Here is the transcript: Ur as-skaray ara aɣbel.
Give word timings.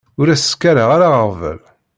Ur 0.21 0.27
as-skaray 0.33 0.89
ara 0.95 1.07
aɣbel. 1.23 1.59